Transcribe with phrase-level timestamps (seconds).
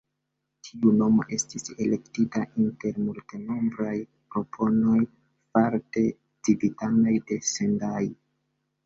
[0.67, 3.93] Tiu nomo estis elektita inter multenombraj
[4.37, 4.95] proponoj
[5.53, 6.05] far'de
[6.49, 8.09] civitanoj de Sendai.